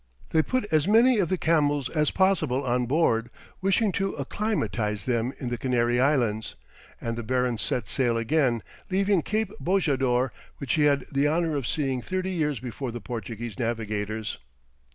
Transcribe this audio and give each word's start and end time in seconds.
They 0.31 0.41
put 0.41 0.65
as 0.73 0.87
many 0.87 1.19
of 1.19 1.29
the 1.29 1.37
camels 1.37 1.87
as 1.87 2.09
possible 2.09 2.63
on 2.65 2.87
board, 2.87 3.29
wishing 3.61 3.91
to 3.91 4.13
acclimatize 4.17 5.05
them 5.05 5.31
in 5.39 5.49
the 5.49 5.59
Canary 5.59 5.99
Islands, 5.99 6.55
and 6.99 7.15
the 7.15 7.21
baron 7.21 7.59
set 7.59 7.87
sail 7.87 8.17
again, 8.17 8.63
leaving 8.89 9.21
Cape 9.21 9.51
Bojador, 9.59 10.31
which 10.57 10.73
he 10.73 10.85
had 10.85 11.05
the 11.11 11.27
honour 11.27 11.55
of 11.55 11.67
seeing 11.67 12.01
thirty 12.01 12.31
years 12.31 12.59
before 12.59 12.89
the 12.91 12.99
Portuguese 12.99 13.59
navigators. 13.59 14.39